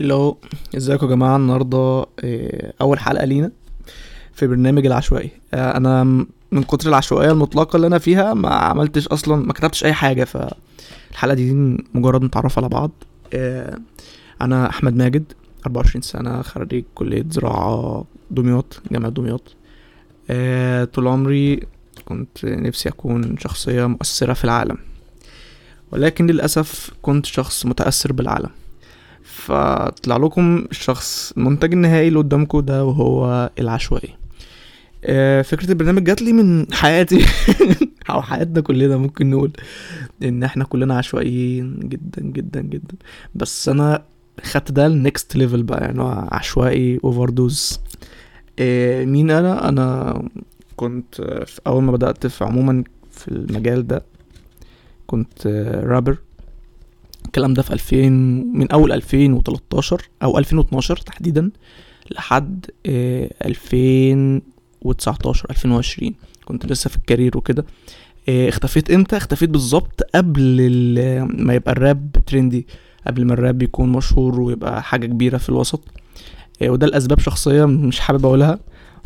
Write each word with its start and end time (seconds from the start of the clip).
لو 0.00 0.38
ازيكم 0.76 1.06
يا 1.06 1.10
جماعة 1.10 1.36
النهاردة 1.36 2.06
آه، 2.24 2.72
أول 2.80 2.98
حلقة 2.98 3.24
لينا 3.24 3.50
في 4.32 4.46
برنامج 4.46 4.86
العشوائي. 4.86 5.30
آه، 5.54 5.76
أنا 5.76 6.04
م- 6.04 6.26
من 6.52 6.62
كتر 6.62 6.88
العشوائية 6.88 7.30
المطلقة 7.32 7.76
اللي 7.76 7.86
أنا 7.86 7.98
فيها 7.98 8.34
ما 8.34 8.48
عملتش 8.48 9.08
أصلا 9.08 9.36
ما 9.46 9.52
كتبتش 9.52 9.84
أي 9.84 9.92
حاجة. 9.92 10.24
فالحلقة 10.24 11.34
دي 11.34 11.52
مجرد 11.94 12.24
نتعرف 12.24 12.58
على 12.58 12.68
بعض. 12.68 12.90
آه، 13.34 13.78
أنا 14.42 14.68
أحمد 14.68 14.96
ماجد 14.96 15.24
24 15.66 16.02
سنة 16.02 16.42
خريج 16.42 16.84
كلية 16.94 17.24
زراعة 17.30 18.04
دمياط 18.30 18.82
جامعة 18.90 19.10
دمياط. 19.10 19.54
طول 20.94 21.08
عمري 21.08 21.60
كنت 22.04 22.44
نفسي 22.44 22.88
أكون 22.88 23.36
شخصية 23.38 23.86
مؤثرة 23.86 24.32
في 24.32 24.44
العالم. 24.44 24.76
ولكن 25.92 26.26
للأسف 26.26 26.90
كنت 27.02 27.26
شخص 27.26 27.66
متأثر 27.66 28.12
بالعالم. 28.12 28.50
فطلع 29.40 30.16
لكم 30.16 30.64
الشخص 30.70 31.32
المنتج 31.36 31.72
النهائي 31.72 32.08
اللي 32.08 32.18
قدامكم 32.18 32.60
ده 32.60 32.84
وهو 32.84 33.50
العشوائي. 33.58 34.14
آه، 35.04 35.42
فكرة 35.42 35.70
البرنامج 35.70 36.04
جات 36.04 36.22
لي 36.22 36.32
من 36.32 36.72
حياتي. 36.72 37.24
أو 38.10 38.22
حياتنا 38.22 38.60
كلنا 38.60 38.96
ممكن 38.96 39.30
نقول 39.30 39.52
إن 40.22 40.42
إحنا 40.42 40.64
كلنا 40.64 40.98
عشوائيين 40.98 41.78
جدا 41.78 42.22
جدا 42.22 42.60
جدا. 42.60 42.94
بس 43.34 43.68
أنا 43.68 44.02
خدت 44.42 44.72
ده 44.72 44.86
ال 44.86 44.96
next 44.96 45.36
level 45.36 45.62
بقى 45.62 45.80
يعني 45.80 46.02
عشوائي 46.32 47.00
overdose 47.04 47.80
مين 49.04 49.30
أنا؟ 49.30 49.68
أنا 49.68 50.22
كنت 50.76 51.20
آه، 51.20 51.46
أول 51.66 51.82
ما 51.82 51.92
بدأت 51.92 52.26
في 52.26 52.44
عموما 52.44 52.84
في 53.10 53.28
المجال 53.28 53.86
ده 53.86 54.02
كنت 55.06 55.46
آه، 55.46 55.84
رابر 55.84 56.18
الكلام 57.30 57.54
ده 57.54 57.62
في 57.62 57.72
2000 57.72 58.08
من 58.54 58.70
أول 58.72 58.92
2013 58.92 60.08
أو 60.22 60.38
2012 60.38 60.96
تحديدا 60.96 61.50
لحد 62.10 62.66
آه، 62.86 63.30
2019 63.44 65.46
2020 65.50 66.14
كنت 66.44 66.66
لسه 66.66 66.90
في 66.90 66.96
الكارير 66.96 67.38
وكده. 67.38 67.64
آه، 68.28 68.48
اختفيت 68.48 68.90
إمتى؟ 68.90 69.16
اختفيت 69.16 69.50
بالظبط 69.50 70.02
قبل 70.14 70.70
ما 71.34 71.54
يبقى 71.54 71.72
الراب 71.72 72.10
ترندي 72.26 72.66
قبل 73.06 73.24
ما 73.24 73.32
الراب 73.32 73.62
يكون 73.62 73.88
مشهور 73.92 74.40
ويبقى 74.40 74.82
حاجة 74.82 75.06
كبيرة 75.06 75.38
في 75.38 75.48
الوسط. 75.48 75.84
آه، 76.62 76.68
وده 76.70 76.86
لأسباب 76.86 77.18
شخصية 77.18 77.64
مش 77.64 78.00
حابب 78.00 78.26
أقولها 78.26 78.58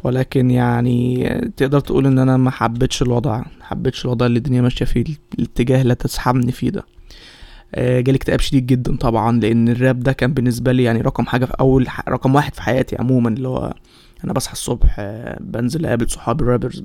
ولكن 0.05 0.51
يعني 0.51 1.29
آه، 1.33 1.51
تقدر 1.57 1.81
تقول 1.81 2.07
إن 2.07 2.19
أنا 2.19 2.37
ما 2.37 2.51
حبيتش 2.51 3.03
الوضع 3.03 3.39
ما 3.39 3.45
حبيتش 3.65 4.05
الوضع 4.05 4.27
اللي 4.27 4.37
الدنيا 4.39 4.63
ماشية 4.63 4.85
فيه 4.85 5.05
الاتجاه 5.39 5.83
اللي 5.83 5.95
تسحبني 5.95 6.53
فيه 6.53 6.71
ده. 6.71 6.81
آه، 6.81 6.85
جالي 7.79 8.17
اكتئاب 8.17 8.41
شديد 8.41 8.67
جدا 8.67 8.97
طبعا 8.97 9.41
لأن 9.41 9.69
الراب 9.69 10.01
ده 10.01 10.13
كان 10.13 10.33
بالنسبة 10.35 10.73
لي 10.73 10.83
يعني 10.83 11.01
رقم 11.01 11.27
حاجة 11.27 11.45
في 11.45 11.53
أول 11.61 11.87
رقم 12.09 12.35
واحد 12.35 12.55
في 12.55 12.63
حياتي 12.63 12.97
عموما 12.97 13.29
اللي 13.29 13.49
هو 13.49 13.75
أنا 14.25 14.33
بصحى 14.33 14.53
الصبح 14.53 14.97
آه، 14.99 15.39
بنزل 15.41 15.87
أقابل 15.87 16.11
صحابي 16.11 16.45
ال 16.45 16.50
rappers 16.50 16.85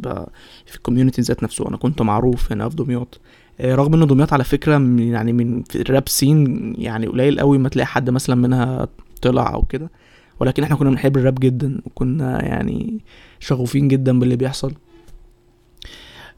في 0.65 0.75
ال 0.75 0.80
community 0.80 1.21
ذات 1.21 1.43
نفسه 1.43 1.67
أنا 1.69 1.77
كنت 1.77 2.01
معروف 2.01 2.51
هنا 2.51 2.69
في 2.69 2.75
دمياط. 2.75 3.19
آه، 3.59 3.75
رغم 3.75 3.93
ان 3.93 4.07
دمياط 4.07 4.33
على 4.33 4.43
فكرة 4.43 4.77
من- 4.77 4.99
يعني 4.99 5.33
من 5.33 5.63
ال 5.75 5.84
rap 5.84 6.09
scene 6.09 6.73
يعني 6.77 7.07
قليل 7.07 7.39
قوي 7.39 7.57
ما 7.57 7.69
تلاقي 7.69 7.87
حد 7.87 8.09
مثلا 8.09 8.35
منها 8.35 8.87
طلع 9.21 9.53
أو 9.53 9.61
كده 9.61 9.89
ولكن 10.39 10.63
إحنا 10.63 10.75
كنا 10.75 10.89
بنحب 10.89 11.17
الراب 11.17 11.35
جدا 11.39 11.81
وكنا 11.85 12.45
يعني 12.45 12.99
شغوفين 13.39 13.87
جدا 13.87 14.19
باللي 14.19 14.35
بيحصل. 14.35 14.73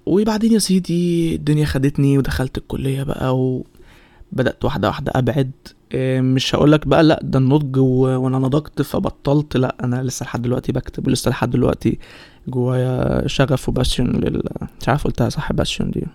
وبعدين 0.05 0.51
يا 0.53 0.59
سيدي 0.59 1.35
الدنيا 1.35 1.65
خدتني 1.65 2.17
ودخلت 2.17 2.57
الكلية 2.57 3.03
بقى 3.03 3.37
وبدأت 3.39 3.65
واحدة 4.63 4.87
واحدة 4.87 5.11
أبعد. 5.15 5.51
إيه، 5.93 6.21
مش 6.21 6.55
هقولك 6.55 6.87
بقى 6.87 7.03
لأ 7.03 7.19
ده 7.23 7.39
النضج. 7.39 7.77
وأنا 7.77 8.39
نضجت 8.39 8.81
فبطلت. 8.81 9.57
لأ 9.57 9.75
أنا 9.83 10.03
لسه 10.03 10.23
لحد 10.23 10.41
دلوقتي 10.41 10.71
بكتب 10.71 11.07
ولسه 11.07 11.31
لحد 11.31 11.49
دلوقتي 11.49 11.99
جوايا 12.47 13.27
شغف 13.27 13.69
و 13.69 13.74
passion 13.74 14.05
لل 14.05 14.43
مش 14.81 14.89
عارف 14.89 15.03
قلتها 15.03 15.29
صح 15.29 15.51
passion 15.53 15.91
دي. 15.91 16.07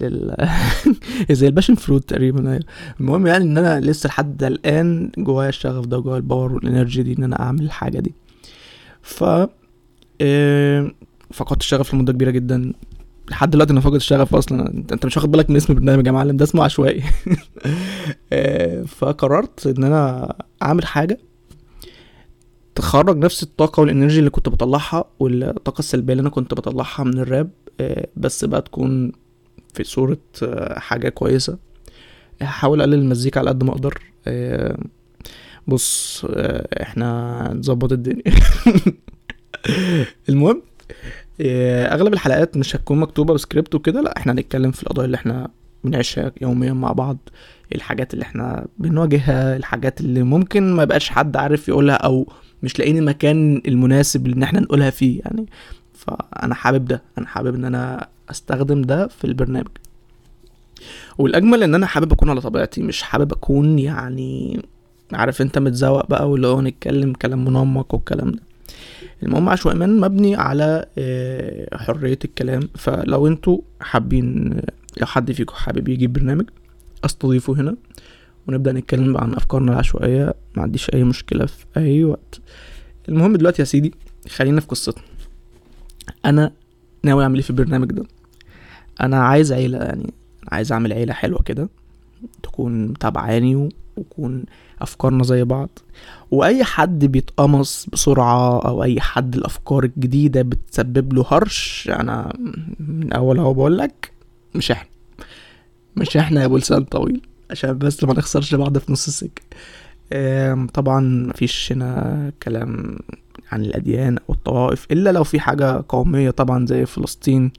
لل 0.00 0.36
زي 1.30 1.46
ال 1.46 1.50
passion 1.50 1.74
fruit 1.74 2.08
تقريبا 2.08 2.50
أيوه. 2.50 2.62
المهم 3.00 3.26
يعني 3.26 3.44
إن 3.44 3.58
أنا 3.58 3.80
لسه 3.80 4.06
لحد 4.08 4.44
الآن 4.44 5.10
جوايا 5.18 5.48
الشغف 5.48 5.86
ده 5.86 5.98
وجوايا 5.98 6.16
ال 6.16 6.22
power 6.22 6.52
وال 6.52 6.65
energy 6.65 7.02
دي 7.02 7.12
إن 7.18 7.24
أنا 7.24 7.40
أعمل 7.42 7.62
الحاجة 7.62 7.98
دي. 8.00 8.14
ف 9.02 9.24
إيه، 10.20 10.94
فقدت 11.32 11.60
الشغف 11.60 11.94
لمدة 11.94 12.12
كبيرة 12.12 12.30
جدا. 12.30 12.72
لحد 13.30 13.50
دلوقتي 13.50 13.72
أنا 13.72 13.80
فاقد 13.80 13.94
الشغف 13.94 14.34
أصلا. 14.34 14.68
أنت 14.92 15.06
مش 15.06 15.16
واخد 15.16 15.30
بالك 15.30 15.50
من 15.50 15.56
اسم 15.56 15.72
البرنامج 15.72 16.06
يا 16.06 16.12
معلم؟ 16.12 16.36
ده 16.36 16.44
اسمه 16.44 16.64
عشوائي. 16.64 17.02
آه، 18.32 18.82
فقررت 18.82 19.66
إن 19.66 19.84
أنا 19.84 20.34
أعمل 20.62 20.86
حاجة 20.86 21.18
تخرج 22.74 23.16
نفس 23.18 23.42
الطاقة 23.42 23.80
وال 23.80 23.90
energy 23.90 24.18
اللي 24.18 24.30
كنت 24.30 24.48
بطلعها 24.48 25.04
والطاقة 25.18 25.78
السلبية 25.78 26.12
اللي 26.12 26.20
أنا 26.20 26.30
كنت 26.30 26.54
بطلعها 26.54 27.04
من 27.04 27.18
الراب. 27.18 27.50
آه، 27.80 28.06
بس 28.16 28.44
بقى 28.44 28.62
تكون 28.62 29.12
في 29.74 29.84
صورة 29.84 30.18
آه، 30.42 30.78
حاجة 30.78 31.08
كويسة. 31.08 31.58
هحاول 32.42 32.80
أقلل 32.80 32.94
المزيكا 32.94 33.40
على 33.40 33.50
قد 33.50 33.64
ما 33.64 33.70
أقدر. 33.72 34.02
بص 35.66 36.24
إحنا 36.82 37.50
نظبط 37.54 37.92
الدنيا. 37.92 38.22
المهم 40.28 40.62
أغلب 41.40 42.12
الحلقات 42.12 42.56
مش 42.56 42.76
هتكون 42.76 42.98
مكتوبة 43.00 43.34
بسكريبت 43.34 43.74
وكده 43.74 44.00
لا 44.00 44.16
إحنا 44.16 44.32
هنتكلم 44.32 44.70
في 44.70 44.82
القضايا 44.82 45.06
اللي 45.06 45.14
إحنا 45.14 45.48
بنعيشها 45.84 46.32
يوميا 46.40 46.72
مع 46.72 46.92
بعض 46.92 47.18
الحاجات 47.74 48.14
اللي 48.14 48.22
إحنا 48.22 48.66
بنواجهها 48.78 49.56
الحاجات 49.56 50.00
اللي 50.00 50.22
ممكن 50.22 50.72
ما 50.76 50.82
يبقاش 50.82 51.08
حد 51.10 51.36
عارف 51.36 51.68
يقولها 51.68 51.94
أو 51.94 52.32
مش 52.62 52.78
لاقيين 52.78 52.98
المكان 52.98 53.62
المناسب 53.68 54.26
إن 54.26 54.42
إحنا 54.42 54.60
نقولها 54.60 54.90
فيه 54.90 55.20
يعني. 55.20 55.46
فأنا 55.94 56.54
حابب 56.54 56.84
ده 56.84 57.02
أنا 57.18 57.26
حابب 57.26 57.54
إن 57.54 57.64
أنا 57.64 58.08
أستخدم 58.30 58.82
ده 58.82 59.08
في 59.08 59.24
البرنامج. 59.24 59.68
والأجمل 61.18 61.62
إن 61.62 61.74
أنا 61.74 61.86
حابب 61.86 62.12
أكون 62.12 62.30
على 62.30 62.40
طبيعتي 62.40 62.82
مش 62.82 63.02
حابب 63.02 63.32
أكون 63.32 63.78
يعني 63.78 64.60
عارف 65.12 65.42
أنت 65.42 65.58
متزوق 65.58 66.06
بقى 66.06 66.30
واللي 66.30 66.46
هو 66.46 66.60
نتكلم 66.60 67.12
كلام 67.12 67.44
منمق 67.44 67.94
والكلام 67.94 68.30
ده. 68.30 68.40
المهم 69.22 69.48
عشوائي 69.48 69.78
مان 69.78 70.00
مبني 70.00 70.36
على 70.36 70.86
آه، 70.98 71.76
حرية 71.76 72.18
الكلام. 72.24 72.68
فلو 72.74 73.26
أنتوا 73.26 73.58
حابين 73.80 74.50
لو 75.00 75.06
حد 75.06 75.32
فيكم 75.32 75.54
حابب 75.54 75.88
يجي 75.88 76.06
برنامج 76.06 76.44
أستضيفه 77.04 77.52
هنا 77.52 77.76
ونبدأ 78.48 78.72
نتكلم 78.72 79.12
بقى 79.12 79.22
عن 79.22 79.34
أفكارنا 79.34 79.72
العشوائية. 79.72 80.34
ما 80.56 80.62
عنديش 80.62 80.90
أي 80.94 81.04
مشكلة 81.04 81.46
في 81.46 81.64
أي 81.76 82.04
وقت. 82.04 82.40
المهم 83.08 83.36
دلوقتي 83.36 83.62
يا 83.62 83.66
سيدي 83.66 83.94
خلينا 84.28 84.60
في 84.60 84.66
قصتنا. 84.66 85.04
أنا 86.24 86.52
ناوي 87.04 87.22
أعمل 87.22 87.34
إيه 87.34 87.42
في 87.42 87.50
البرنامج 87.50 87.92
ده؟ 87.92 88.04
أنا 89.00 89.22
عايز 89.24 89.52
عيلة 89.52 89.78
يعني 89.78 90.12
عايز 90.48 90.72
أعمل 90.72 90.92
عيلة 90.92 91.12
حلوة 91.12 91.42
كده. 91.42 91.68
تكون 92.42 92.86
متابعاني 92.86 93.68
ويكون 93.96 94.44
أفكارنا 94.80 95.24
زي 95.24 95.44
بعض. 95.44 95.78
وأي 96.30 96.64
حد 96.64 97.04
بيتقمص 97.04 97.86
بسرعة 97.92 98.60
أو 98.68 98.82
أي 98.82 99.00
حد 99.00 99.34
الأفكار 99.36 99.84
الجديدة 99.84 100.42
بتسبب 100.42 101.12
له 101.12 101.24
هرش 101.28 101.90
أنا 101.92 102.32
من 102.80 103.12
أول 103.12 103.38
أهو 103.38 103.54
بقول 103.54 103.78
لك 103.78 104.12
مش 104.54 104.70
إحنا. 104.70 104.88
مش 105.96 106.16
إحنا 106.16 106.40
يا 106.40 106.46
أبو 106.46 106.56
لسان 106.56 106.84
طويل 106.84 107.20
عشان 107.50 107.78
بس 107.78 108.04
ما 108.04 108.14
نخسرش 108.14 108.54
بعض 108.54 108.78
في 108.78 108.92
نص 108.92 109.06
السكة. 109.06 109.42
طبعا 110.74 111.00
مفيش 111.00 111.72
هنا 111.72 112.32
كلام 112.42 112.98
عن 113.52 113.60
الأديان 113.60 114.18
أو 114.18 114.34
الطوائف 114.34 114.86
إلا 114.90 115.12
لو 115.12 115.24
في 115.24 115.40
حاجة 115.40 115.84
قومية 115.88 116.30
طبعا 116.30 116.66
زي 116.66 116.86
فلسطين. 116.86 117.52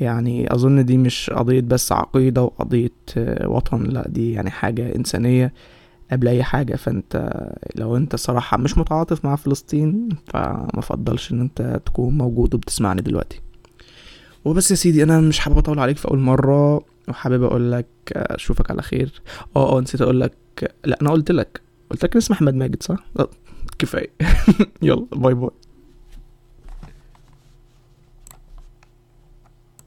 يعني 0.00 0.54
أظن 0.54 0.84
دي 0.84 0.98
مش 0.98 1.30
قضية 1.30 1.60
بس 1.60 1.92
عقيدة 1.92 2.42
وقضية 2.42 2.90
آه، 3.16 3.48
وطن 3.48 3.82
لا 3.82 4.08
دي 4.08 4.32
يعني 4.32 4.50
حاجة 4.50 4.96
إنسانية 4.96 5.52
قبل 6.12 6.28
أي 6.28 6.42
حاجة. 6.42 6.76
فأنت 6.76 7.40
لو 7.74 7.96
أنت 7.96 8.16
صراحة 8.16 8.56
مش 8.56 8.78
متعاطف 8.78 9.24
مع 9.24 9.36
فلسطين 9.36 10.08
فما 10.26 10.80
فضلش 10.82 11.32
إن 11.32 11.40
أنت 11.40 11.80
تكون 11.86 12.18
موجود 12.18 12.54
وبتسمعني 12.54 13.02
دلوقتي. 13.02 13.40
وبس 14.44 14.70
يا 14.70 14.76
سيدي 14.76 15.02
أنا 15.02 15.20
مش 15.20 15.38
حابب 15.38 15.58
أطول 15.58 15.78
عليك 15.78 15.96
في 15.96 16.08
أول 16.08 16.18
مرة 16.18 16.82
وحابب 17.08 17.42
أقول 17.42 17.72
لك 17.72 17.86
أشوفك 18.12 18.70
على 18.70 18.82
خير. 18.82 19.22
آه 19.56 19.76
آه 19.76 19.80
نسيت 19.80 20.00
أقول 20.02 20.20
لك 20.20 20.34
لا 20.84 20.98
أنا 21.02 21.10
قلت 21.10 21.30
لك 21.30 21.60
قلت 21.90 22.04
لك 22.04 22.12
إن 22.12 22.18
اسمي 22.18 22.36
أحمد 22.36 22.54
ماجد 22.54 22.82
صح؟ 22.82 22.96
لا، 23.16 23.26
كفاية. 23.78 24.10
يلا 24.82 25.06
باي 25.12 25.34
باي. 25.34 25.50